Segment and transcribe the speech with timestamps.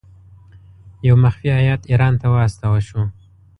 [1.07, 3.01] یو مخفي هیات ایران ته واستاوه شو.